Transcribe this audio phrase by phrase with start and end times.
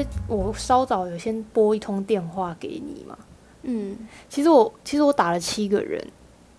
[0.00, 3.16] 为我稍早有先拨一通电话给你嘛。
[3.62, 3.96] 嗯，
[4.28, 6.02] 其实我其实我打了七个人，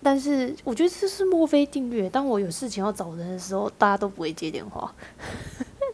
[0.02, 2.08] 但是我觉得这是墨菲定律。
[2.08, 4.94] 当我有事情要找人的时候，大家都不会接电话，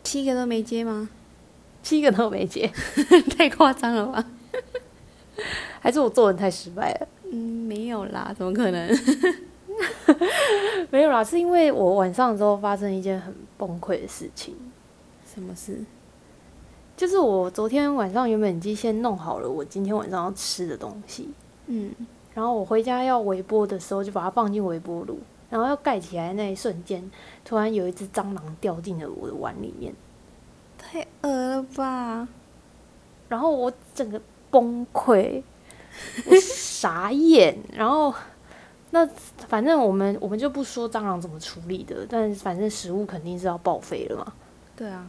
[0.04, 1.08] 七个都没接吗？
[1.82, 2.70] 七个都没接，
[3.38, 4.24] 太夸张了吧？
[5.80, 7.08] 还是我做人太失败了？
[7.32, 8.98] 嗯，没有啦，怎么可能？
[10.90, 14.54] 没有啦，是因为我晚上的时候发生一件很崩溃的事情。
[15.32, 15.78] 什么事？
[16.98, 21.28] 就是我昨天晚上原本已经先弄好了我今天晚上要吃的东西，
[21.68, 21.94] 嗯，
[22.34, 25.16] 然后我回家要微波的时候就把它放进微波炉，
[25.48, 27.08] 然后要盖起来那一瞬间，
[27.44, 29.94] 突然有一只蟑螂掉进了我的碗里面，
[30.76, 32.26] 太恶了吧？
[33.28, 35.40] 然后我整个崩溃，
[36.26, 38.12] 我傻眼，然后
[38.90, 39.06] 那
[39.46, 44.32] 反正我们我们就不说蟑螂怎么处理的，但反正食物肯定是要报废了嘛。
[44.74, 45.08] 对啊，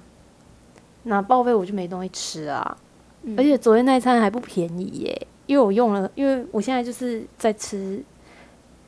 [1.04, 2.78] 那报废我就没东西吃啊，
[3.24, 8.04] 嗯而且昨天那一餐还不便宜耶，因为我用了，因为我现在就是在吃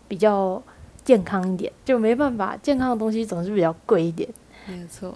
[0.07, 0.61] 比较
[1.03, 4.29] 健康一点，就没办法，健康的东西总是比较贵一点。
[4.67, 5.13] 没有错。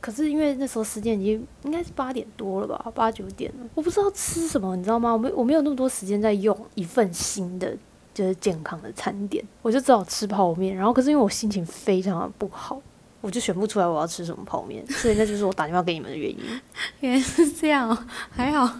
[0.00, 5.10] 可是因为那时候时间已经应该是八点多了吧，八九点了，我不知道吃什么，你知道吗？
[5.10, 7.74] 我没我没有那么多时间在用一份新的
[8.12, 10.76] 就是健康的餐点，我就只好吃泡面。
[10.76, 12.80] 然后可是因为我心情非常的不好，
[13.24, 16.38] 我就选不出来我要吃什么泡面，所以那就是我打电话给你们的原因。
[17.00, 18.70] 原来是这样哦，还好，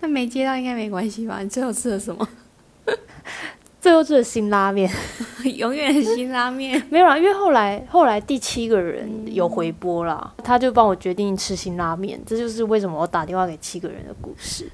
[0.00, 1.38] 那没接到应该没关系吧？
[1.40, 2.28] 你最后吃了什么？
[3.80, 4.90] 最后吃了新拉面。
[5.54, 6.84] 永远的辛拉面。
[6.90, 14.68] 没有啦，因为后来后来第七个人有回拨啦，他就帮我决定吃新拉面，这就是为什么我打电话给七个人的故事。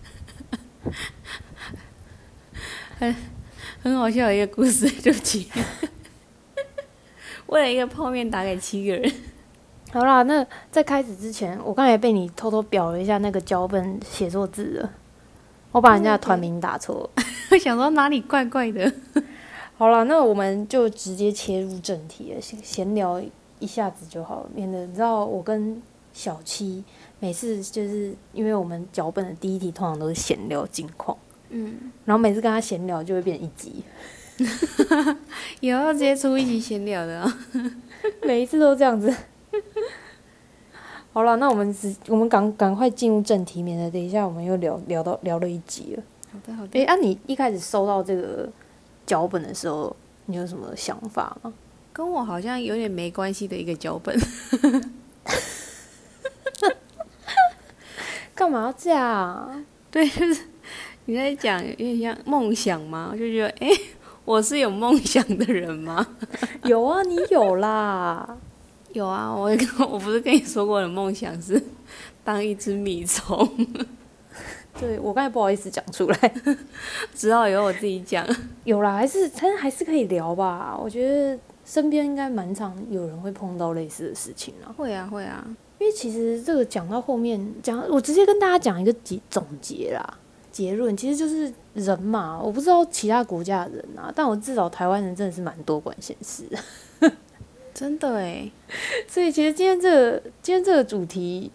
[2.98, 3.14] 很
[3.82, 5.50] 很好笑的一个故事，对不起。
[7.46, 9.12] 为了一个泡面打给七个人，
[9.92, 14.90] 好啦，那在开始之前，我刚才被你偷偷表了一下那个脚本写错字了，
[15.72, 17.24] 我把人家的团名打错了。
[17.52, 18.92] 我想说哪里怪怪的。
[19.76, 23.22] 好了，那我们就直接切入正题了，闲闲聊
[23.58, 25.80] 一下子就好了，免得你知道我跟
[26.12, 26.82] 小七
[27.18, 31.16] 每次就是因为我们脚本的第一题通常都是闲聊近况，
[31.50, 33.82] 嗯，然后每次跟他闲聊就会变一集，
[35.60, 37.38] 以后要直接出一集闲聊的啊。
[38.22, 39.14] 每一次都这样子。
[41.12, 46.02] 好了，那我们只我们赶赶快进入正题，免得等一下我们又聊聊到聊了一集了。
[46.32, 46.86] 好的，好诶，的。
[46.86, 48.48] 啊，你一开始收到这个
[49.06, 49.94] 脚本的时候，
[50.26, 51.52] 你有什么想法吗？
[51.92, 54.18] 跟我好像有点没关系的一个脚本。
[58.34, 59.64] 干嘛要这样？
[59.92, 60.42] 对，就是
[61.04, 63.68] 你在讲有点像梦想嘛，我就觉得，哎、
[64.24, 66.06] 我是有梦想的人吗？
[66.64, 68.36] 有啊，你有啦。
[68.92, 71.62] 有啊，我也跟我不是跟你说过我的梦想是
[72.22, 73.48] 当一只米虫，
[74.80, 76.34] 对我刚才不好意思讲出来。
[77.14, 78.24] 只好由我自己讲。
[78.64, 80.78] 有啦，还是但还是可以聊吧。
[80.80, 84.72] 我觉得身边应该蛮常有人会碰到类似的事情啊。
[84.76, 85.44] 会啊，会啊，
[85.78, 90.18] 因为其实这个讲到后面讲，我直接跟大家讲一个结总结啦，
[90.54, 92.40] 结论其实就是人嘛。
[92.40, 96.44] 我不知道其他国家的人啊，但我至少台湾人真的是蛮多管闲事。
[97.74, 98.52] 真的诶，
[99.08, 101.50] 所以其实今天这个今天这个主题，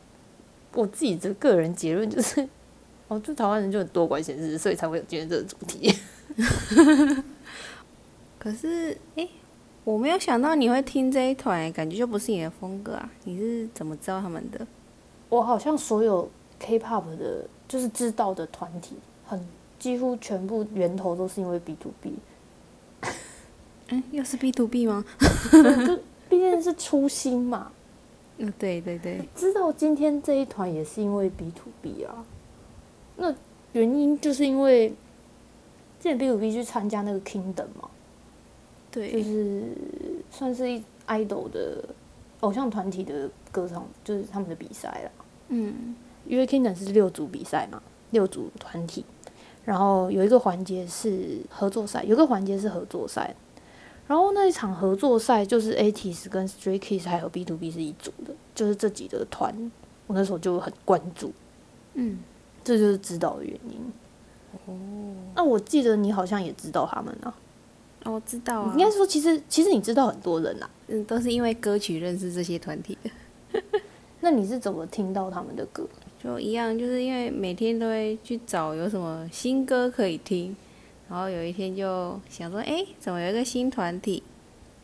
[0.74, 2.46] 我自己的个人结论就是，
[3.08, 5.96] 哦，就台湾人就很多管闲事，所以才会有今天这个主题。
[8.38, 9.26] 可是哎、
[9.86, 13.10] 我没有想到你会听这一团，感觉就不是你的风格啊。
[13.24, 14.68] 你是怎么知道他们的？
[15.30, 19.40] 我好像所有 K-pop 的，就是知道的团体，很
[19.80, 22.14] 几乎全部源头都是因为 B to B，
[23.88, 25.04] 嗯，又是 B to B 吗？
[25.52, 25.98] 就
[26.30, 27.72] 毕竟是初心嘛。
[28.42, 32.24] 嗯，对对对，知道今天这一团也是因为 B to B 啊，
[33.18, 33.36] 那
[33.74, 34.90] 原因就是因为
[36.00, 37.90] 之前 B to B 去参加那个 Kingdom 嘛，
[38.92, 39.64] 就，是
[40.32, 41.84] 算是一 idol 的
[42.40, 45.12] 偶像团体的歌唱，就是他们的比赛啦。
[45.50, 45.96] 嗯，
[46.30, 47.82] 因为 Kingdom 是六组比赛嘛，
[48.12, 49.04] 六组团体，
[49.66, 53.36] 然后有一个环节是合作赛，有一个环节是合作赛。
[54.08, 59.54] 然后那一场合作赛就是 ATEEZ 跟 Stray Kids 还有 B to B 是一组的，就是这几个团，
[60.08, 61.32] 我那时候就很关注，
[61.94, 62.18] 嗯，
[62.64, 63.94] 这就是知道的原因。
[64.66, 64.74] 哦，
[65.36, 67.36] 那我记得你好像也知道他们啊，
[68.06, 73.62] 哦，我知道啊，应该说其实其实你知道很多人啊，嗯，都是因为歌曲认识这些团体的，
[74.22, 75.88] 那你是怎么听到他们的歌？
[76.22, 80.56] 就一样，就是因为每天都会去找有什么新歌可以听，
[81.10, 84.22] 然后有一天就想说，哎，怎么有一个新团体，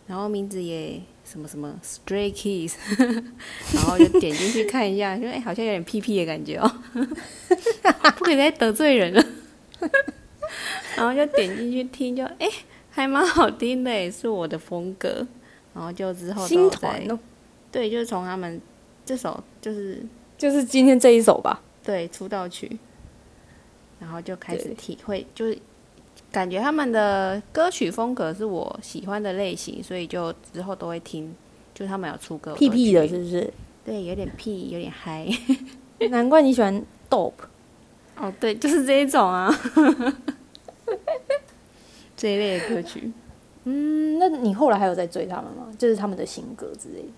[0.07, 2.75] 然后名字也什么什么 Stray Kids，
[3.73, 6.71] 然后就点进去看一下，就哎、好像有点屁屁的感觉哦，
[8.17, 9.25] 不可以再得罪人了。
[10.95, 12.47] 然后就点进去听就，哎
[12.89, 15.27] 还蛮好听的耶，是我的风格。
[15.73, 17.19] 然后就之后都新有在团哦，
[17.69, 18.61] 对，就是从他们
[19.05, 20.01] 这首就是
[20.37, 21.61] 就是今天这一首吧。
[21.83, 22.77] 对出道曲，
[23.99, 25.57] 然后就开始体会，就是
[26.31, 31.33] 感觉他们的歌曲风格是我喜欢的类型，所以就之后都会听。
[31.73, 33.53] 就他们有出歌，屁屁的，是不是？
[33.83, 35.27] 对，有点屁，有点嗨。
[36.09, 37.33] 难怪你喜欢 Dope。
[38.17, 39.53] 哦，对，就是这一种啊，
[42.15, 43.11] 这一类的歌曲，
[43.65, 45.67] 嗯，那你后来还有在追他们吗？
[45.77, 47.09] 就是他们的新歌之类的。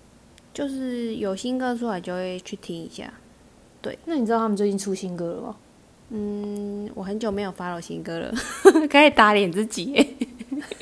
[0.58, 3.08] 就是有新歌出来就会去听一下。
[3.80, 5.56] 对那你知道他们最近出新歌了吗？
[6.10, 8.34] 嗯，我很久没有发了新歌了，
[8.90, 10.16] 可以打脸自己。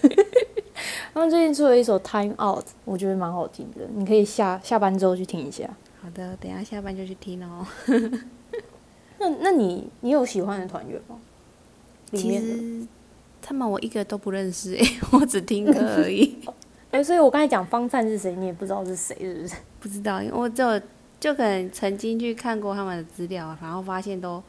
[1.12, 5.68] 他们最近出了一首《Time Out》，我觉得蛮好听的，你可以下下班之后去听一下。
[6.00, 7.66] 好的，等一下下班就去听哦。
[9.18, 11.18] 那那你你有喜欢的团员吗？
[12.12, 12.86] 里其面的，实
[13.42, 14.82] 他们我一个都不认识诶，
[15.12, 16.34] 我只听歌而已，
[16.96, 19.54] 哎、所以我刚才讲方灿是谁，你也不知道是谁，是不是？
[19.80, 20.80] 不知道，因为我就
[21.20, 24.42] 就可能曾经去看过他们的资料，然后发现都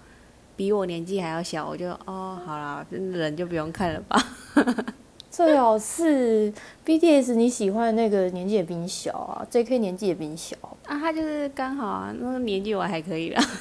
[0.56, 4.18] 比我年纪还要小，我就哦，好啦，人就不用看了吧。
[5.30, 6.52] 最好是
[6.86, 10.56] BTS 你喜欢的那个年纪也比你小啊，JK 年纪也比你小。
[10.86, 13.44] 啊，他就是刚好啊，那个年纪我还可以啦。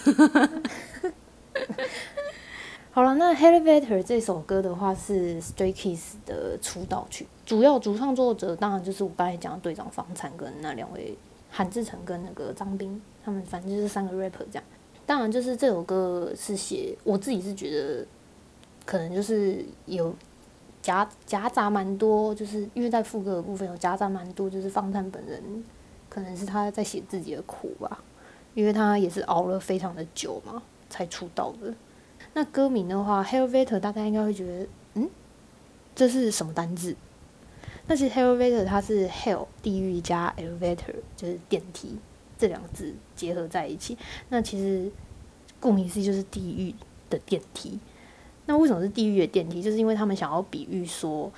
[2.96, 11.14] 好了，那《Elevator》这首歌的话是 Stray Kids 的出道曲，主要主创作者当然就是我刚才讲的队长方灿跟那两位
[11.50, 14.64] 韩志成跟那个张斌，他们反正就是三个 rapper 这样。
[15.04, 18.06] 当然就是这首歌是写我自己是觉得
[18.87, 20.14] 可能就是有
[20.81, 25.62] 夹夹杂蛮多，就是因为在副歌的部分有夹杂蛮多，就是方灿本人
[26.08, 28.02] 可能是他在写自己的苦吧，
[28.54, 31.75] 因为他也是熬了非常的久嘛才出道的。
[32.36, 35.08] 那歌名的话，Elevator 大家应该会觉得，嗯，
[35.94, 36.94] 这是什么单字？
[37.86, 41.96] 那其实 Elevator 它是 Hell 地狱加 Elevator 就是电梯
[42.36, 43.96] 这两个字结合在一起。
[44.28, 44.92] 那其实
[45.58, 46.74] 顾名思义就是地狱
[47.08, 47.80] 的电梯。
[48.44, 49.62] 那为什么是地狱的电梯？
[49.62, 51.32] 就是因为他们想要比喻说，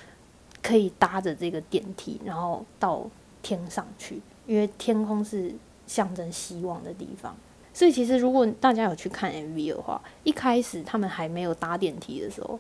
[0.61, 3.09] 可以搭着这个电梯，然后到
[3.41, 5.55] 天上去，因为天空是
[5.87, 7.37] 象征希望的地方。
[7.79, 12.59] 所以其实如果大家有去看 MV 的话，一开始他们还没有搭电梯的时候，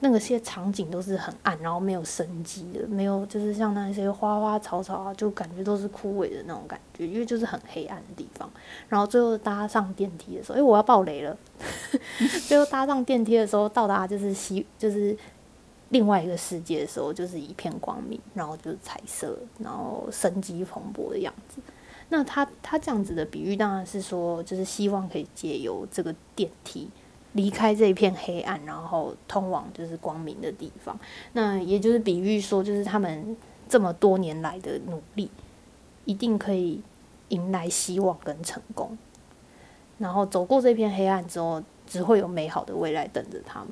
[0.00, 8.50] 那个些场景都是很暗，然后没有生机的，没有就是像那些花花草草啊，就感觉都是枯萎的那种感觉，因为就是很黑暗的地方。
[8.88, 11.36] 然后最后搭上电梯的时候，诶，我要爆雷了。
[12.48, 15.14] 最后搭上电梯的时候，到达就是西 就是
[15.90, 21.60] 另外一个世界的时候，就是一片光明，然后就是彩色，然后生机蓬勃的样子。
[22.14, 26.86] 那他他这样子的比喻，当然是说，就是希望可以借由这个电梯
[27.32, 30.94] 离开这一片黑暗，然后通往就是光明的地方。
[31.32, 33.34] 那也就是比喻说，就是他们
[33.66, 35.30] 这么多年来的努力，
[36.04, 36.82] 一定可以
[37.28, 38.98] 迎来希望跟成功。
[39.96, 43.68] 然后走过这片黑暗之后，只会有美好的未来等着他们。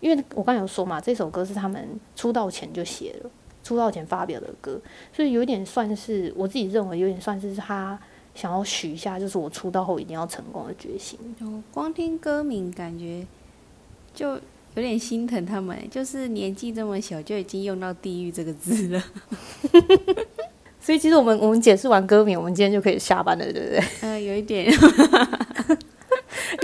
[0.00, 3.30] 因为我刚有说嘛，这首歌是他们出道前就写了。
[3.64, 4.80] 出道前发表的歌，
[5.12, 7.98] 所以有点算是我自己认为有点算是他
[8.34, 11.18] 想要许下，就是我出道后一定要成功的决心。
[11.40, 13.26] 就光听歌名，感觉
[14.14, 14.30] 就
[14.74, 19.02] 有点心疼他们，就是年纪这么小就已经用到“地狱”这个字了。
[20.78, 23.82] 所以其实我们我们解释完歌名，我们今天就可以下班了，对不对？
[24.02, 24.70] 呃，有一点，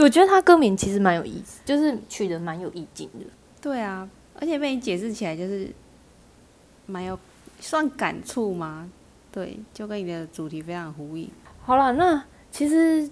[0.02, 3.24] 我觉得他歌名其实蛮有意思，就是取得蛮有意境的。
[3.62, 5.68] 对啊，而且被你解释起来就是
[6.90, 7.18] 蛮有
[7.60, 8.90] 算感触吗？
[9.32, 11.30] 对，就跟你的主题非常呼应。
[11.62, 13.08] 好了，那其实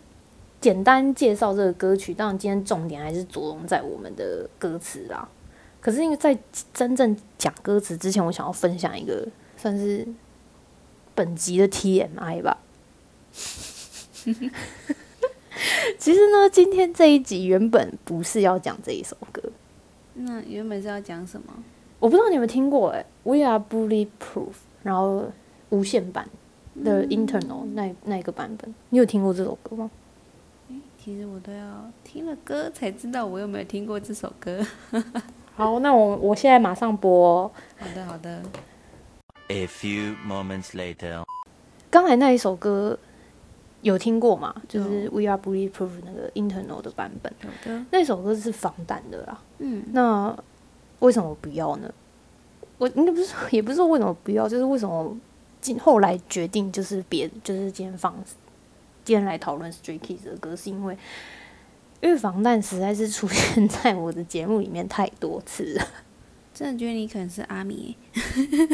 [0.61, 5.29] 简单介绍这个歌曲，当然今天重点还是着重在我们的歌词啦。
[5.81, 6.37] 可是因为在
[6.75, 10.07] 真正讲歌词之前，我想要分享一个算是
[11.15, 12.59] 本集的 TMI 吧。
[15.99, 19.41] 其实呢，今天这一集原本不是要讲这一首歌，
[20.15, 21.53] 那原本是要讲什么？
[22.01, 24.53] 我不知道你有没有听过哎、w e Are Bulletproof，
[24.83, 25.25] 然后
[25.71, 26.29] 无限版
[26.85, 29.91] 的 Internal 那那一个版本，你有听过这首歌吗？
[30.97, 34.65] 其实我都要听了歌才知道我有没有听过这首歌。
[35.57, 38.43] 好，那我我现在马上播哦、好的，好的。
[39.49, 41.25] A few moments later.
[41.91, 42.97] 刚才那一首歌
[43.81, 44.55] 有听过吗？
[44.69, 49.41] 就是 We Are Bulletproof 那个 Internal 的版本，有的，那首歌是防弹的啦。
[49.59, 50.37] 嗯，那
[51.01, 51.93] 为什么不要呢？
[52.79, 55.17] 我应该不是， 也不是说为什么不要，就是为什么
[55.61, 58.15] 今后来决定就是别就是今天放
[59.05, 60.97] 今天来讨论 Stray Kids 的歌，是因为
[62.01, 65.87] 因为防弹实在是出现在我的节目里面太多次了。
[66.55, 67.97] 真的觉得你可能是阿米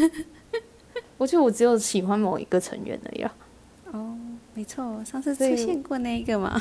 [1.18, 3.34] 我觉得我只有喜欢某一个成员而已啊。
[3.92, 4.18] 哦，
[4.54, 6.60] 没错，上次出现过那一个嘛。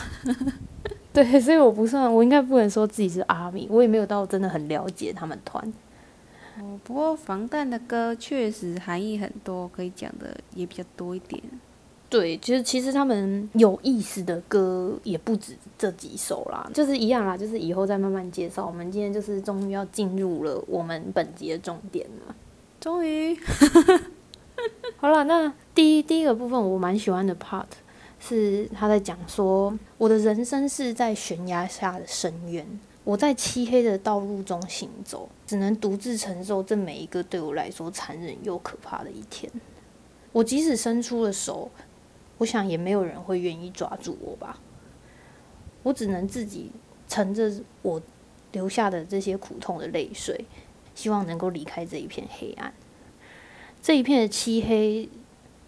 [1.14, 5.64] 对，所以我不算，我应该不能说自己是阿米，我也没有到真的很了解他们团。
[6.60, 11.42] 哦，不过防弹的歌确实含义很多，可以讲的也比较多一点。
[12.10, 18.66] 对，就是其实他们有意思的歌也不止这几首啦，就是一样啦，就是以后再慢慢介绍。
[18.66, 22.36] 我们今天就是终于要进入了我们本集的重点了。
[22.80, 23.36] 终于，
[24.98, 27.66] 好了，那第一第一个部分我蛮喜欢的 part
[28.26, 32.66] 是他在讲说，我的人生是在悬崖下的深渊，
[33.04, 39.52] 我在漆黑的道路中行走，只能独自承受这每一个对我来说残忍又可怕的一天。
[40.32, 41.70] 我即使伸出了手，
[42.38, 44.58] 我想也没有人会愿意抓住我吧。
[45.84, 46.72] 我只能自己
[47.10, 47.52] 乘着
[47.82, 48.02] 我
[48.54, 50.46] 留下的这些苦痛的泪水，
[50.96, 52.74] 希望能够离开这一片黑暗。
[53.82, 55.10] 这一片的漆黑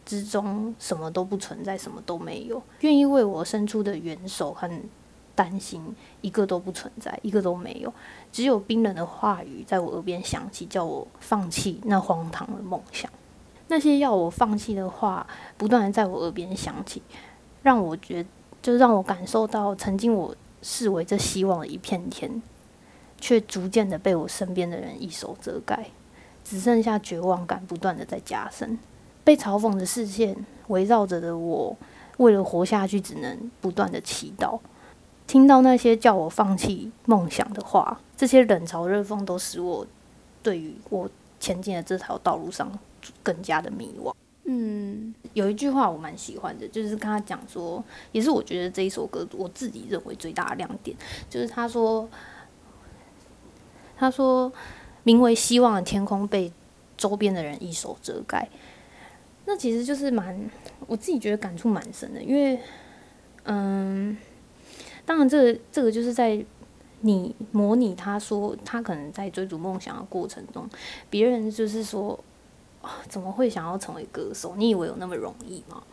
[0.05, 2.61] 之中，什么都不存在，什么都没有。
[2.81, 4.69] 愿意为我伸出的援手和
[5.33, 5.81] 担心，
[6.21, 7.91] 一个都不存在，一个都没有。
[8.31, 13.09] 只有冰冷的话语在我耳边响起，叫我放弃那荒唐的梦想。
[13.67, 15.25] 那些要我放弃的话，
[15.57, 17.01] 不断的在我耳边响起，
[17.63, 18.25] 让我觉，
[18.61, 22.41] 就让我感受到曾经我视为这希望的一片天，
[23.19, 25.89] 却逐渐的被我身边的人一手遮盖。
[26.43, 28.77] 只剩下绝望感不断的在加深，
[29.25, 30.33] 被嘲讽的视线
[30.67, 31.75] 围绕着的我，
[32.17, 34.57] 为了活下去，只能不断的祈祷。
[35.27, 39.85] 听到那些叫我放弃梦想的话，这些冷嘲热讽都使我
[40.41, 42.71] 对于我前进的这条道路上
[43.21, 44.13] 更加的迷惘。
[44.45, 50.95] 嗯，有一句话我蛮喜欢的，就是跟他讲说，也是我觉得这一首歌我自己认为最大的亮点，
[51.29, 52.07] 就是他说，
[53.97, 54.49] 他说。
[55.07, 56.51] 名为希望的天空被
[56.97, 58.49] 周边的人一手遮盖，
[59.45, 60.49] 那其实就是蛮
[60.87, 62.59] 我自己觉得感触蛮深的，因为，
[63.43, 64.17] 嗯，
[65.05, 66.43] 当然这个这个就是在
[67.01, 70.67] 你模拟他说他可能在追逐梦想的过程中，
[71.09, 72.19] 别人就是说
[72.81, 74.55] 啊怎么会想要成为歌手？
[74.55, 75.83] 你以为有那么容易吗？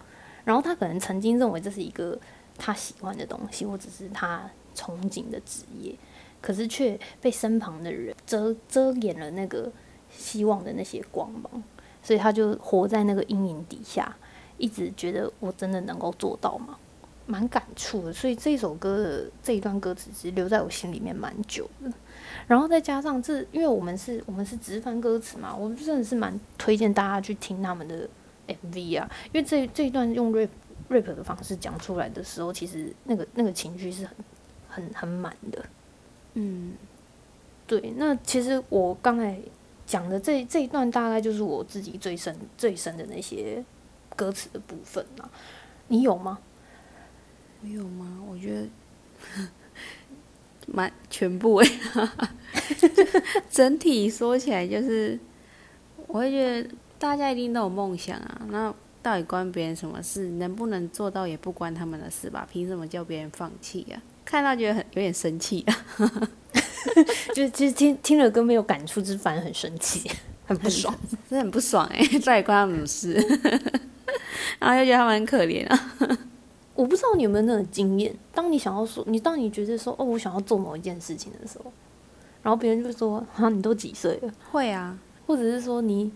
[0.44, 2.18] 然后他可能曾经认为这是一个
[2.58, 5.94] 他喜欢的东西，或者是他憧憬的职业。
[6.40, 9.70] 可是却被身旁的人遮遮掩了那个
[10.10, 11.62] 希望的那些光芒，
[12.02, 14.16] 所以他就活在那个阴影底下，
[14.58, 16.76] 一直觉得我真的能够做到吗？
[17.24, 18.12] 蛮感触的。
[18.12, 21.90] 所以这首歌的这一段歌词其实留在我心里面蛮久的。
[22.48, 28.08] 然后再加上这，因为我们是我们是直翻歌词嘛，我真的是蛮推荐大家去听他们的
[28.48, 30.48] MV 啊，因为这这一段用 rap
[30.90, 34.14] rap 的方式讲出来的时候，其实那个那个情绪是很
[34.68, 35.64] 很很满的。
[36.34, 36.72] 嗯，
[37.66, 39.38] 对，那其实我刚才
[39.86, 43.64] 讲的这这一段，大概就是我自己最深最深的那些
[44.16, 45.30] 歌词的部分啊。
[45.88, 46.38] 你有吗？
[47.62, 48.18] 我有吗？
[48.28, 48.68] 我觉得
[50.66, 51.68] 蛮 全部哎，
[53.50, 55.18] 整体说起来就是，
[56.06, 58.42] 我会觉得大家一定都有梦想啊。
[58.48, 60.28] 那到底关别人什么事？
[60.30, 62.46] 能不能做到也不关他们的事吧？
[62.50, 64.00] 凭什么叫别人放弃呀？
[64.24, 65.84] 看到觉得很有点生气啊，
[67.34, 70.10] 就是其实听听了歌没有感触，就是反而很生气，
[70.46, 70.94] 很不爽，
[71.28, 73.60] 真的很不爽哎， 到底关他们什么事？
[74.58, 75.92] 然后又觉得他们很可怜啊。
[76.74, 81.70] 我不知道你有没有那种经验，当你想要说，你当你觉得说，哦，我想要做某一件事情的时候，
[82.42, 84.32] 然后别人就说，啊，你都几岁了？
[84.50, 86.10] 会啊，或者是说你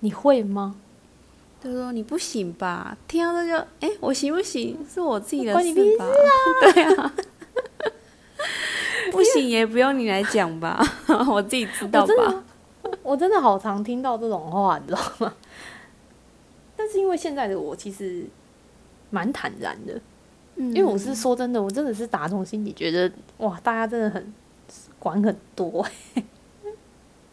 [0.00, 0.76] 你会吗？
[1.64, 2.96] 就说你不行吧？
[3.08, 4.78] 听到这就，哎，我行不行？
[4.92, 6.06] 是我自己的事吧？
[6.74, 7.14] 对啊。
[9.12, 10.80] 不行也不用你来讲吧，
[11.30, 12.44] 我自己知道吧。
[13.02, 15.32] 我真的好常听到这种话，你知道吗？
[16.76, 18.24] 但是因为现在的我其实
[19.10, 20.00] 蛮坦然的，
[20.56, 24.34] 因为我是说真的，我真的是打从心底觉得，哇，大家真的很
[24.98, 25.86] 管很多。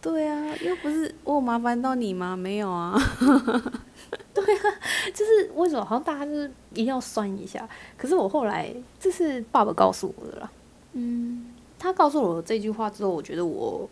[0.01, 2.36] 对啊，又不是我有麻烦到你吗？
[2.38, 2.95] 没有啊。
[4.33, 4.63] 对啊，
[5.13, 7.67] 就是为什么好像大家就是一定要酸一下？
[7.98, 10.51] 可是我后来这是爸爸告诉我的啦。
[10.93, 11.48] 嗯，
[11.79, 13.89] 他告诉我这句话之后，我觉得我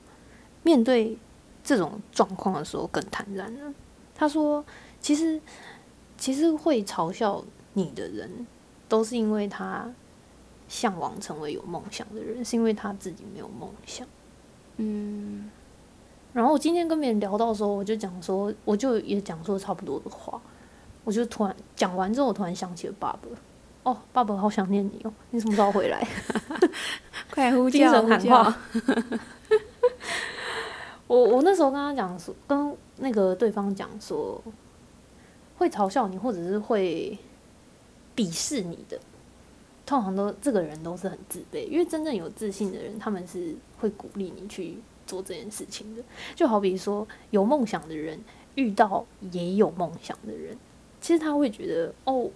[0.61, 1.17] 面对
[1.63, 3.73] 这种状况的时候更坦然了。
[4.13, 4.63] 他说
[4.99, 5.41] ：“其实，
[6.17, 8.45] 其实会嘲笑你的人，
[8.89, 9.89] 都是因为他
[10.67, 14.05] 向往成为有梦想的人，是因为他自己没有梦想。”
[14.77, 15.49] 嗯。
[16.33, 20.39] 然后我今天跟别人聊到的时候，我就讲说，我就也讲说差不多的话。
[21.03, 23.21] 我就突然讲完之后，我突然想起了爸爸。
[23.87, 25.13] 哦，爸爸，好想念你哦！
[25.29, 26.05] 你什么时候回来？
[27.31, 28.57] 快呼精叫呼神喊话！
[31.07, 34.43] 我我那时候跟他讲说，跟那个对方讲说，
[35.57, 37.17] 会嘲笑你或者是会
[38.13, 38.99] 鄙视你的，
[39.85, 46.03] 通常都这个人都是很自卑，因为真正有自信的人，他们是会鼓励你去做这件事情的。
[46.35, 48.19] 就好比说，有梦想的人
[48.55, 50.57] 遇到也有梦想的人，
[50.99, 52.29] 其实他会觉得哦，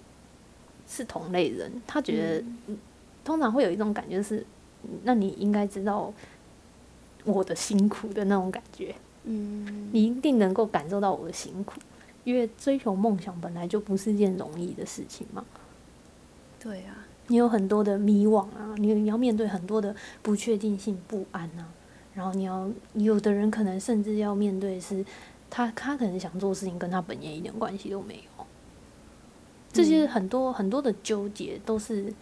[0.91, 2.77] 是同类人，他觉得、嗯
[3.23, 4.43] 通常会有一种感觉是，
[4.83, 6.11] 嗯那你应该知道
[7.23, 8.95] 我的辛苦的那种感觉。
[9.25, 11.79] 嗯，你一定能够感受到我的辛苦，
[12.23, 15.45] 因为追求梦想本来就不是件容易的事情嘛。
[16.59, 21.69] 对啊，你有很多的迷惘啊，你你要面对很多的不确定性、不安啊，
[22.15, 25.05] 然后你要有的人可能甚至要面对是，
[25.51, 28.30] 他他可能想做事情跟他本业一点关系都没有，
[29.71, 32.13] 这些很多、很多的纠结都是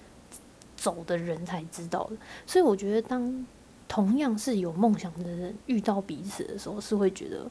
[0.75, 3.45] 走的人才知道的，所以我觉得当
[3.87, 7.49] 同样是有梦想的人遇到彼此的时候，是会觉得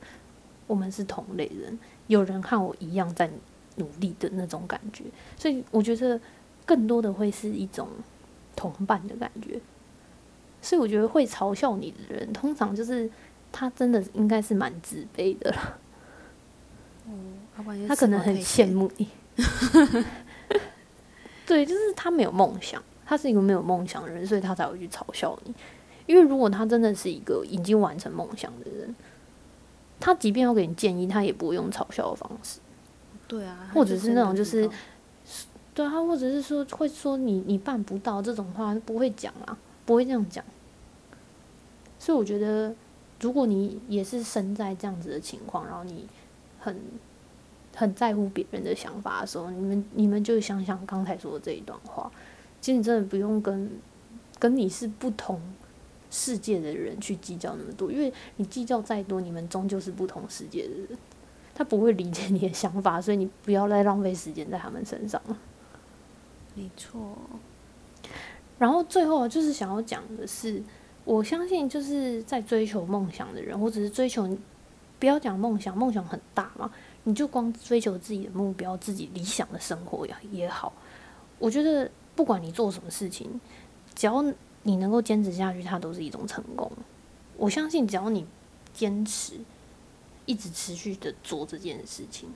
[0.66, 3.28] 我们是同类人，有人和我一样在
[3.76, 5.04] 努力的那种感觉，
[5.36, 6.20] 所以我觉得
[6.64, 7.88] 更多的会是一种
[8.54, 9.60] 同伴的感觉。
[10.60, 13.10] 所以我觉得会嘲笑你的人，通常就是
[13.52, 15.54] 他真的应该是蛮自卑的
[17.86, 19.08] 他可能很羡慕你。
[21.46, 25.54] 对，就是他没有梦想，他是一个没有梦想的人，所以他才会去嘲笑你。
[26.06, 28.94] 因为如果他真的是一个已经完成梦想的人，
[30.00, 32.60] 他即便要给你建议，他也不会用嘲笑的方式。
[33.26, 34.68] 对啊，或者是那种就是
[35.74, 40.44] 对啊，或者是说会说你你办不到这种话不会讲啊，不会这样讲。
[41.98, 42.74] 所以我觉得，
[43.20, 46.08] 如果你也是身在这样子的情况，然后你
[46.58, 46.80] 很
[47.78, 52.10] 很在乎别人的想法的时候，你们你们就想想刚才说的这一段话，
[52.60, 53.70] 其实你真的不用跟
[54.40, 55.40] 跟你是不同
[56.10, 60.98] 世界的人去计较那么多，因为你计较再多，你们终究是不同世界的人。
[61.54, 65.36] 他不会理解你的想法，所以你不要再浪费时间在他们身上了。
[66.54, 67.16] 没错，
[68.58, 70.62] 然后最后就是想要讲的是，
[71.04, 74.28] 我相信就是在追求梦想的人，或者是追求，
[75.00, 76.70] 不要讲梦想，梦想很大嘛，
[77.08, 80.70] 你就光追求自己的目标、自己理想的生活也也好。
[81.38, 83.40] 我觉得不管你做什么事情，
[83.94, 84.22] 只要
[84.64, 86.70] 你能够坚持下去，它都是一种成功。
[87.38, 88.26] 我相信，只要你
[88.74, 89.40] 坚持，
[90.26, 92.28] 一直持续的做这件事情，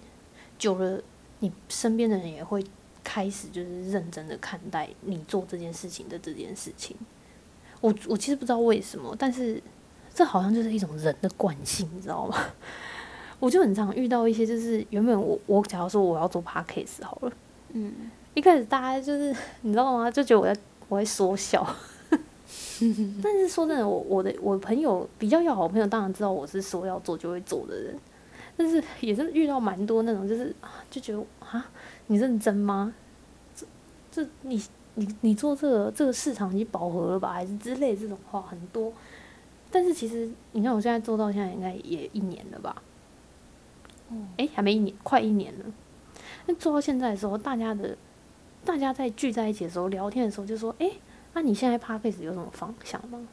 [0.58, 1.02] 久了，
[1.40, 2.64] 你身边的人也会
[3.04, 6.96] 开始就是认真的看待你做这件事情的这件事情。
[7.82, 9.62] 我我其实不知道为什么，但是
[10.14, 12.38] 这好像就是一种人的惯性，你知道吗？
[13.42, 17.32] 我就很常遇到一些，就是原本我我假如说我要做 podcast 好了，
[17.72, 17.92] 嗯，
[18.34, 20.08] 一开始大家就是你知道吗？
[20.08, 21.66] 就觉得我在我在说笑，
[23.20, 27.98] 但是说真的，我我的我朋友比较要好的朋友，当然知道我是说要做就会做的人，
[28.56, 31.68] 但是也是遇到蛮多那种，就是啊就觉得啊，
[32.06, 32.94] 你认真吗？
[33.56, 33.66] 这
[34.12, 34.62] 这你
[34.94, 38.92] 你你做这个这个市场已经饱和了吧，还是之类这种话很多。
[39.68, 42.80] 但是其实你看，我现在做到现在应该也一年了吧？
[44.12, 45.64] 哦，诶，还没一年，快一年了。
[46.46, 47.96] 那做到现在的时候，大家的
[48.64, 50.92] 大家在聚在一起的时候聊天的时候，就说：“诶，
[51.34, 53.26] 那你现在 p a c k a g e 有什么方向吗？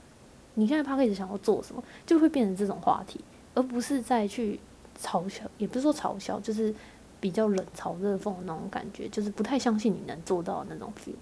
[0.55, 3.19] 你现在 p a c k a g e 想要做什么？”就会变成这种话题，
[3.53, 4.59] 而不是再去
[4.99, 6.73] 嘲笑，也不是说嘲笑，就是
[7.19, 11.13] 比较冷嘲热讽的那种感觉，就是不太相信你能做到的那种 feel。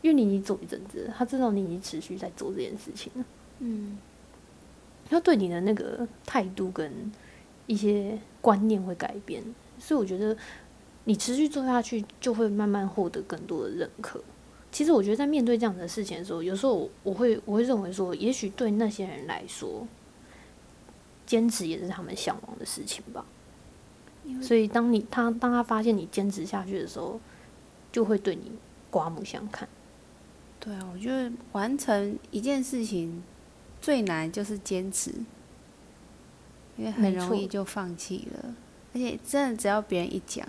[0.00, 3.24] 因为你已经做一阵子，他知道你已经持续在做这件事情了。
[3.60, 3.96] 嗯，
[5.08, 6.90] 他对你的那个态度跟
[7.66, 9.42] 一些观念会改变，
[9.78, 10.36] 所以我觉得
[11.04, 14.22] 你持续做下去，就会慢慢获得更多的认可。
[14.70, 19.86] 其实我觉得在面对这样的事情的时候，有时候我我会我会认为说，也许对那些人来说，
[21.24, 23.24] 坚持也是他们向往的事情吧。
[24.40, 27.20] 所以当你他当他发现你坚持下去的时候，
[27.90, 28.52] 就会对你
[28.90, 29.68] 刮目相看。
[30.58, 33.22] 对啊，我觉得完成一件事情
[33.80, 35.12] 最难就是坚持，
[36.76, 38.54] 因为很容易就放弃了，
[38.94, 40.46] 而且真的只要别人一讲，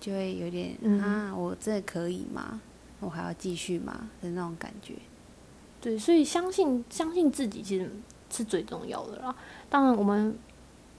[0.00, 2.60] 就会有点、嗯啊，我真的可以吗？
[2.98, 4.10] 我还要继续吗？
[4.20, 4.94] 的那种感觉。
[5.80, 7.90] 对，所以相信相信自己其实
[8.30, 9.34] 是最重要的啦。
[9.70, 10.36] 当然，我们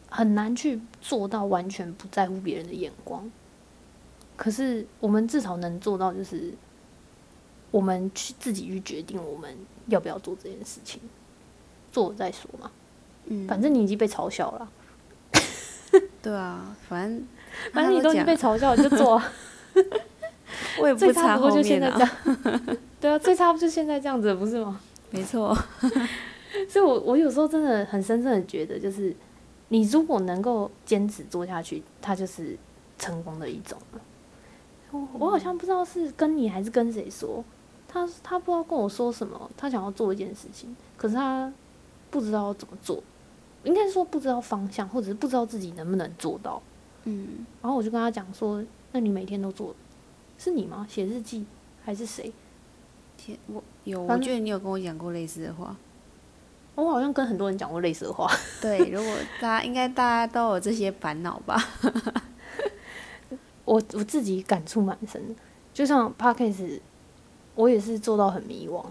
[0.09, 3.29] 很难去做到完全不在乎别人的眼光，
[4.35, 6.53] 可是我们至少能做到，就是
[7.69, 9.55] 我们去自己去决定我们
[9.87, 10.99] 要不要做这件事情，
[11.91, 12.71] 做了再说嘛。
[13.25, 14.69] 嗯，反正你已经被嘲笑了，
[16.21, 17.27] 对啊，反正
[17.73, 19.31] 反正你都已经被嘲笑了，你就做啊。
[20.79, 24.79] 我也不最差不过就现在这啊，样，对啊，最差不就现在这样子，不是吗？
[25.09, 25.57] 没错，
[26.69, 29.15] 所以我我有时候真的很深深的觉得，就是
[29.69, 32.57] 你如果能够坚持做下去，它就是
[32.97, 34.01] 成功的一种了。
[34.91, 37.43] 我我好像不知道是跟你还是跟谁说，
[37.87, 41.51] 他他不知道跟我说什么，他想要做一件事情，可是他
[42.09, 43.01] 不知道怎么做，
[43.63, 46.61] 应该是说不知道方向，或者是不知道自己能不能做到。
[47.03, 49.75] 嗯，然后我就跟他讲说，那你每天都做，
[50.37, 50.85] 是你吗？
[50.89, 51.45] 写日记
[51.83, 52.31] 还是谁？
[53.17, 55.75] 天，我有，我觉得你有跟我讲过类似的话。
[56.73, 58.31] 我好像跟很多人讲过类似的话。
[58.61, 61.61] 对，如果大家应该大家都有这些烦恼吧？
[63.65, 65.35] 我我自己感触蛮深的，
[65.73, 66.81] 就像 p a r k a s
[67.53, 68.83] 我也是做到很迷惘。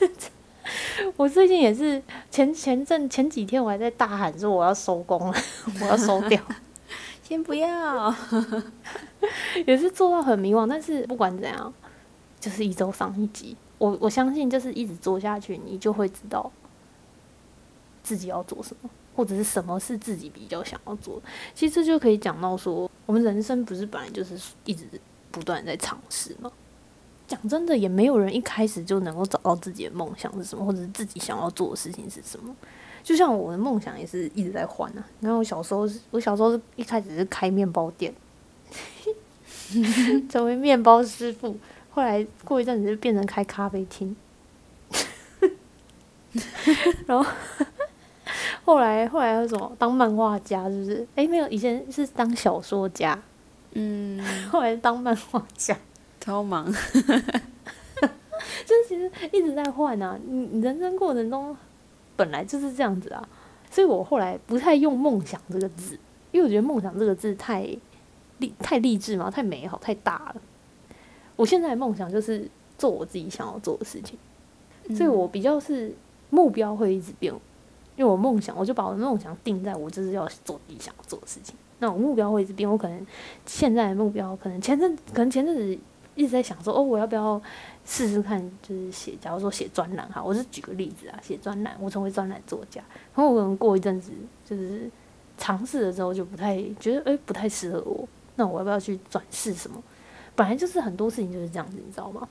[1.16, 5.34] 我最近也是前前阵前几天我还在大喊说我要收工了，
[5.80, 6.40] 我要收掉，
[7.22, 8.14] 先不要。
[9.66, 10.66] 也是做到很迷惘。
[10.68, 11.72] 但是不管怎样，
[12.40, 16.50] 就是一周上一集，我我相信就是一直做下去，你就会知道
[18.02, 21.22] 自己要做什么，或者是什么是自己比较想要做的。
[21.54, 24.84] 其实这就可以讲到说，我们人生不是本来就是一直
[25.30, 26.50] 不断在尝试吗？
[27.30, 32.52] 讲真的，也没有人一开始就能够找到自己的梦想是什么，或者是自己想要做的事情是什么。
[33.04, 35.06] 就像我的梦想也是一直在换啊。
[35.20, 38.12] 你看我小时候，我小时候是一开始是开面包店，
[40.28, 41.56] 成为面包师傅，
[41.90, 44.16] 后来过一阵子就变成开咖啡厅，
[47.06, 47.24] 然后
[48.64, 51.06] 后来后来又什么当漫画家，是不是？
[51.14, 53.16] 诶，没有，以前是当小说家，
[53.74, 55.78] 嗯， 后来当漫画家。
[56.20, 56.70] 超忙。
[58.66, 61.56] 就是其实一直在换啊，你你人生过程中
[62.14, 63.28] 本来就是这样子啊，
[63.70, 65.98] 所以我后来不太用梦想这个字，
[66.30, 67.66] 因为我觉得梦想这个字太
[68.38, 70.36] 励太励志嘛，太美好，太大了。
[71.36, 74.18] 我现在的梦想就是做我自己想要做的事情，
[74.94, 75.92] 所以我比较是
[76.28, 77.32] 目标会一直变，
[77.96, 81.56] 因为我梦想，我就把我的梦想定在我就是要做自己想要做的事情。
[81.78, 83.06] 那我目标会一直变，我可能
[83.46, 85.78] 现在的目标，可能前阵可能前阵子
[86.14, 87.40] 一直在想说，哦，我要不要
[87.84, 92.82] 试试看，就是写，假如说写专栏哈，我是举个例子啊，写专栏，我成为专栏作家，
[93.14, 94.12] 然后我可能过一阵子
[94.44, 94.90] 就是
[95.38, 99.82] 尝试了之后就不太觉得，诶不太适合我，那我要不要去转试什么？
[100.36, 102.28] 本来就是很多事情就是这样子，你知道吗？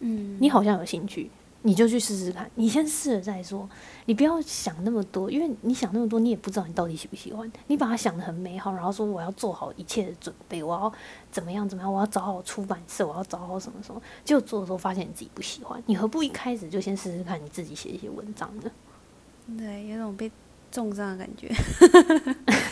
[0.00, 1.30] 嗯，你好像有兴趣，
[1.66, 3.68] 你就去试试看，你先试了再说，
[4.04, 7.50] 你不要想那么多，因为你想那么多，你也不知道你到底喜不喜欢。
[7.66, 10.92] 你把它想得很美好，然后说我要做好一切的准备，我要
[11.32, 18.70] 怎么样怎么样，我要找好出版社，我要找好什么什么，结果做的时候发现你自己不喜欢，你何不一开始就先试试看，你自己写一些文章呢？
[19.58, 20.30] 对，有种被
[20.70, 21.52] 重伤的感觉。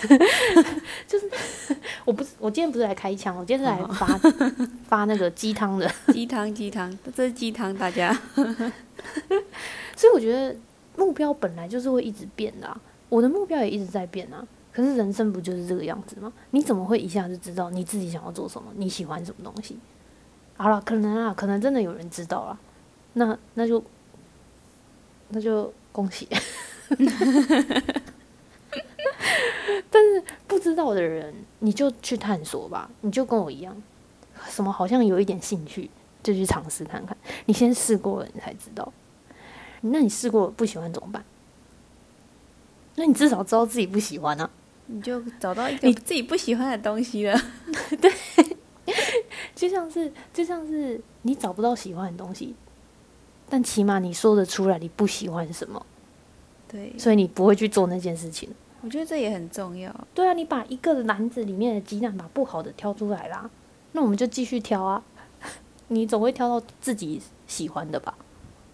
[2.04, 4.06] 我不是，我今天不是来开枪，我今天是来发
[4.86, 5.90] 发那个鸡汤的。
[6.12, 8.12] 鸡汤，鸡汤，这是鸡汤，大家。
[9.96, 10.54] 所以我觉得
[10.96, 14.46] 目标本来就是会一直变的、啊，我的目标也一直在变啊。
[14.72, 16.32] 可是人生不就是这个样子吗？
[16.50, 19.78] 你怎么会一下就知道你自己想要做什么，你喜欢什么东西？
[20.56, 22.58] 好了，可能啊，可能真的有人知道了，
[23.14, 23.82] 那那就
[25.28, 26.28] 那就恭喜。
[29.90, 33.76] 但是不知道的人，你就去探索吧，你就跟我一样，
[34.48, 35.90] 什么好像有一点兴趣，
[36.22, 37.16] 就去尝试看看。
[37.46, 38.92] 你先试过了，你才知道。
[39.82, 41.24] 那你试过不喜欢怎么办？
[42.96, 44.48] 那你至少知道自己不喜欢啊。
[44.86, 47.38] 你就找到一个你自己不喜欢的东西了。
[48.00, 48.12] 对
[49.54, 52.54] 就像是就像是你找不到喜欢的东西，
[53.48, 55.84] 但起码你说得出来你不喜欢什么，
[56.68, 58.50] 对，所以你不会去做那件事情。
[58.84, 59.90] 我觉得这也很重要。
[60.14, 63.48] 对啊，你把一个篮子里面的鸡蛋把不好的挑出来啦，
[63.92, 65.02] 那我们就继续挑啊，
[65.88, 68.14] 你总会挑到自己喜欢的吧？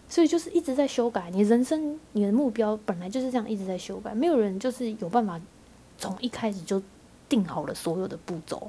[0.09, 5.41] 所以就是一直在修改，你人生你的目标本来就是这样一直在修改，没有人就是有办法
[5.97, 6.83] 从一开始就
[7.29, 8.69] 定好了所有的步骤。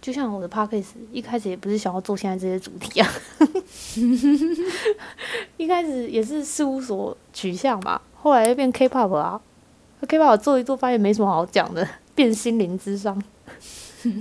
[0.00, 3.12] 就像我的 p a c k a g e 一开始也不是想要做现在这些主题啊，
[5.58, 9.40] 一开始也是事务所取向吧，后来又变 K-pop 啊
[10.06, 13.20] ，K-pop 做一做发现没什么好讲的，变心灵智商，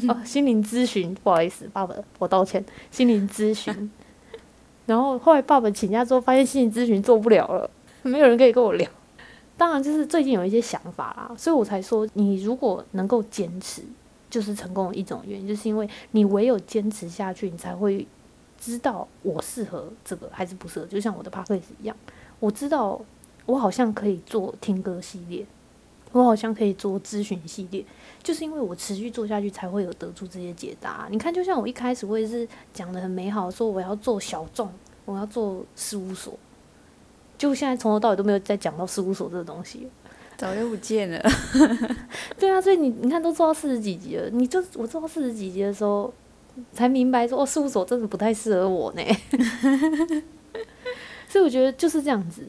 [0.07, 3.91] 哦，心灵咨询，不好意思，爸爸，我道歉，心灵咨询。
[4.87, 7.69] 然后后来爸爸请假之后，发现心理咨询做不了了，
[8.03, 8.89] 没有人可以跟我聊。
[9.57, 13.81] 当然，就是最近有一些想法啦，所以我才说，你如果能够坚持，
[14.29, 18.07] 就是成功的一种原因，就是因为你唯有坚持下去，你才会
[18.59, 20.85] 知道我适合这个还是不适合。
[20.85, 21.97] 就像我的 p a c k a g e 一样，
[22.39, 23.01] 我知道
[23.45, 25.45] 我好像可以做听歌系列，
[26.11, 27.85] 我好像可以做咨询系列，
[28.23, 31.07] 就是因为我持续做下去，才会有得出这些解答。
[31.11, 34.71] 你看，就像我一开始我也是讲的很美好，说我要做小众，
[35.05, 36.33] 我要做事务所，
[37.37, 39.87] 就现在从头到尾都没有再讲到事务所这个东西。
[40.37, 41.19] 早就不见了。
[42.37, 46.13] 对啊，所以你你看都做到四十几集了，你就我做到四十几集的时候，
[46.71, 49.01] 才明白说哦，事务所真的不太适合我呢。
[51.27, 52.47] 所以我觉得就是这样子，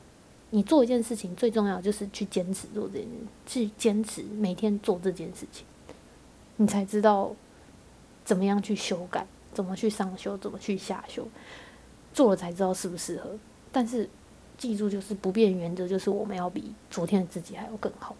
[0.50, 3.08] 你做一件事情最重要就是去坚持做这件事，
[3.46, 5.66] 去坚持每天做这件事情，
[6.56, 7.34] 你才知道
[8.24, 11.28] 怎么样去修改，怎么去上修，怎么去下修，
[12.12, 13.36] 做了才知道适不适合。
[13.70, 14.08] 但是
[14.56, 18.16] 记住，就是不变原则，就是我们要比昨天的自己还要更好。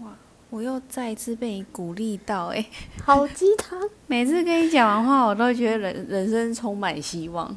[0.00, 0.14] 哇
[0.50, 2.66] 我又再一次被你鼓励到、欸，
[3.02, 3.80] 好鸡汤。
[4.06, 7.56] 每次跟你讲完话，我都觉得人人生充满希望。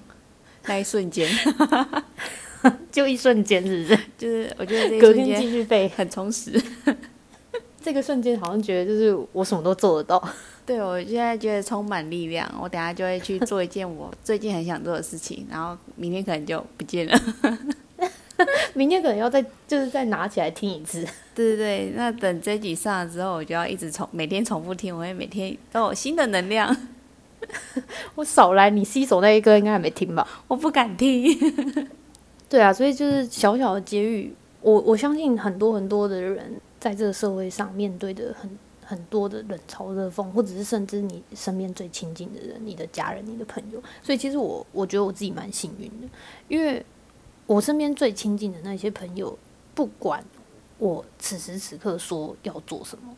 [0.64, 1.30] 那一瞬间，
[2.92, 4.00] 就一瞬间，是不是？
[4.18, 5.90] 就是我觉得这一隔天继续背。
[5.96, 6.62] 很充实。
[7.82, 10.30] 这个瞬间好像觉得就是我什么都做得到。
[10.66, 17.20] 对我现在觉得充满力量，我等下就会去做一件我最近很想做的事情，然后明天可能就不见了。
[18.74, 21.06] 明天可能要再就是再拿起来听一次。
[21.36, 26.76] 对对对，那等这集上了之后，我就要一直重每天重复听，我会每天都有新的能量。
[28.16, 30.28] 我少来，你洗手那一个应该还没听吧？
[30.48, 31.38] 我不敢听。
[32.56, 38.50] 对啊，所以就是小小的结语，我我相信很多很多的人在这个社会上面对的很
[38.82, 43.84] 很多的冷嘲热讽，或者是甚至你身边最亲近的人，你的家人、你的朋友。
[44.02, 46.08] 所以其实我我觉得我自己蛮幸运的，
[46.48, 46.82] 因为
[47.46, 49.38] 我身边最亲近的那些朋友，
[49.74, 50.24] 不管
[50.78, 53.14] 我此时此刻说要做什么，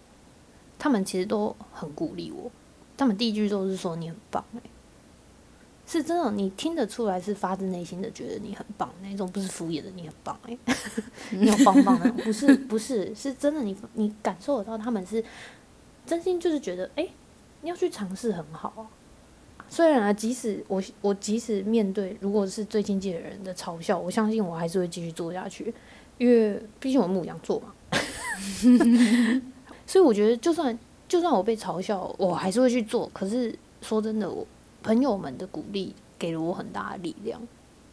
[0.79, 2.49] 他们其实都很鼓励我。
[2.97, 4.61] 他们第一句都是说你很棒、欸，
[5.87, 10.57] 是真的，你听得出来是发自内心的觉得你很棒那种，不是敷衍的你很棒哎、
[11.31, 15.23] 你有棒棒那种，不是不是，是真的你你感受得到他们是
[16.05, 17.07] 真心就是觉得哎、
[17.61, 18.83] 你要去尝试很好啊。
[19.69, 25.73] 虽然啊，即使我我即使面对如果是最亲近的人的嘲笑，我相信我还是会继续做下去，
[26.17, 27.73] 因为毕竟我牧羊座嘛。
[29.85, 33.09] 所以我觉得，就算就算我被嘲笑，我还是会去做。
[33.13, 34.45] 可是说真的，我
[34.83, 37.41] 朋友们的鼓励给了我很大的力量，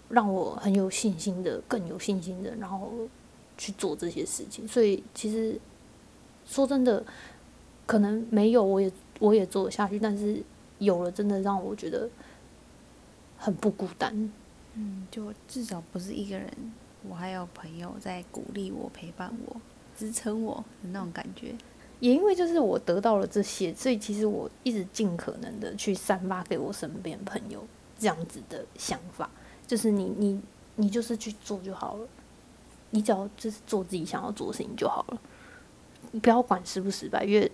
[0.08, 2.92] 让我很有信心的，更有信心的，然后
[3.56, 4.66] 去做这些事情。
[4.66, 5.58] 所以其实
[6.46, 7.04] 说真的，
[7.86, 10.42] 可能没有我也我也做下去，但是
[10.78, 12.08] 有了，真的让我觉得
[13.38, 14.32] 很不孤单。
[14.74, 16.52] 嗯，就至少不是一个人，
[17.08, 19.56] 我还有朋友在鼓励我、陪伴我、
[19.96, 21.54] 支撑我的那种感觉。
[22.04, 27.64] 也因为就是我得到了这些，所以其实我一直尽可能的去散发给我身边朋友
[27.98, 29.30] 这样子的想法，
[29.66, 30.38] 就是你你
[30.76, 32.06] 你就是去做就好了，
[32.90, 35.18] 你只要就是做自己想要做的事情就好了，
[36.10, 37.50] 你不要管失不失败，因为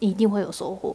[0.00, 0.94] 你一定会有收获。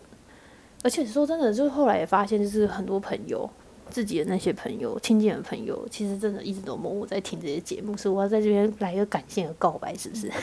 [0.84, 3.50] 而且说真的，就是后来也发现，就是很多朋友
[3.90, 10.30] 自己的那些朋友、亲近的朋友，其实真的一直都默默在听这些节目，所以我要在这边来一个感谢和告白，是不是？
[10.30, 10.38] 好，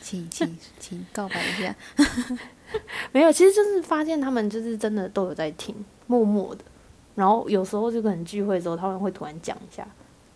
[0.00, 1.74] 请请 请告白一下。
[3.12, 5.74] 没有，其实就是发现他们就是真的都有在听，
[6.06, 6.64] 默默的。
[7.14, 9.86] 然后有时候就可能聚会的时候，他们会突然讲一下。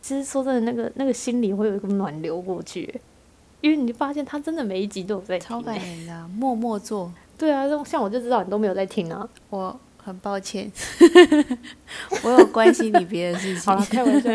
[0.00, 3.00] 其实说真的，那个那个心里会有一个暖流过去，
[3.60, 5.48] 因为你发现他真的每一集都有在听。
[5.48, 7.12] 超感人的啊、默默做。
[7.36, 9.28] 对啊，像我就知道你都没有在听啊。
[9.50, 10.70] 我很抱歉，
[12.24, 13.62] 我有关心你别的事情。
[13.62, 14.30] 好了，开玩笑，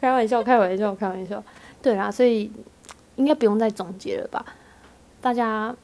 [0.00, 1.44] 开玩笑，开玩笑，开玩笑。
[1.82, 2.50] 对啦，所以
[3.16, 4.44] 应该不用再总结了吧？
[5.20, 5.76] 大家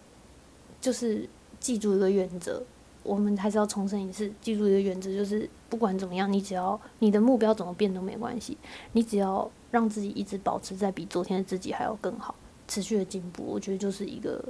[0.80, 1.28] 就是
[1.60, 2.62] 记住一个原则，
[3.02, 8.56] 我们还是要重申一次，记住一个原则，就是不管怎么样，你只要你的目标怎么变都没关系，
[8.92, 12.34] 你只要让自己一直保持在比昨天的自己还要更好，
[12.66, 14.42] 持续的进步，我觉得就是一个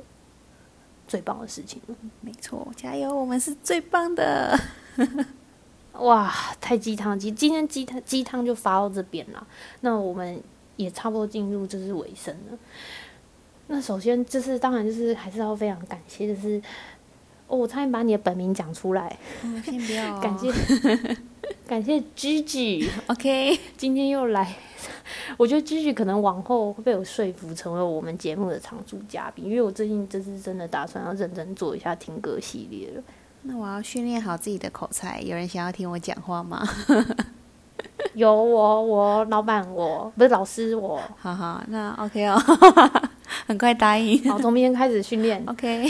[1.07, 1.95] 最棒的事情了。
[2.21, 4.59] 没错，加油，我们是最棒的。
[5.93, 7.19] 哇，太鸡汤！
[7.19, 9.47] 今今天鸡汤鸡汤就发到这边了。
[9.81, 10.43] 那我们
[10.77, 12.59] 也差不多进入就是尾声了。
[13.69, 16.61] 那首先就是当然就是还是要非常感谢，就是
[17.47, 20.53] 哦，我差点把你的本名讲出来，嗯，先不要、 感谢
[21.67, 24.55] 感谢 Gigi，OK，今天又来。
[25.37, 33.03] 我觉得 Gigi 可能往后会被我说服成为我们节目的常驻嘉宾，因为我最近这是真的打算要认真做一下听歌系列了。
[33.43, 35.21] 那我要训练好自己的口才。
[35.21, 36.67] 有人想要听我讲话吗？
[38.15, 42.37] 有我，我老板我，不是老师我，好好，那 OK 哦，
[43.47, 44.21] 很快答应。
[44.31, 45.43] 好，从明天开始训练。
[45.47, 45.85] OK，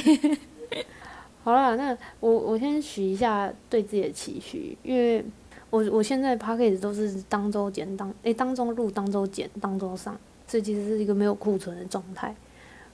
[1.46, 5.24] 好了，那我我先许一下对自己的期许，因为
[5.70, 12.34] 我我现在 p a c k a g e 都是当周剪当诶、当中录当周剪当周上，所以其实是一个没有库存的状态。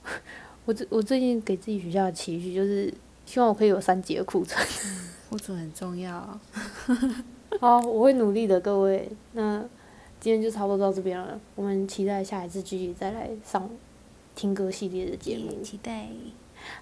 [0.65, 2.93] 我最我最近给自己许下的期许就是，
[3.25, 4.63] 希望我可以有三节库存。
[5.31, 6.39] 库存很重要。
[7.59, 9.09] 好，我会努力的，各位。
[9.31, 9.65] 那
[10.19, 13.67] 今天就差不多到这边了，我们期待下一次继续再来上
[14.35, 15.59] 听歌系列的节目。
[15.63, 16.09] 期待。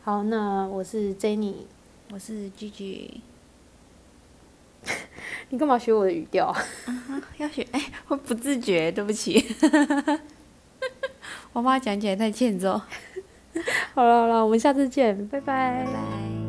[0.03, 1.53] 好，那我是 Jenny，
[2.11, 3.09] 我是 Gigi。
[5.49, 6.57] 你干嘛学我的语调啊？
[7.37, 9.55] 要学哎，我不自觉，对不起。
[11.53, 12.81] 我妈讲起来太欠揍。
[13.93, 16.40] 好了好了，我们下次见，拜拜拜拜。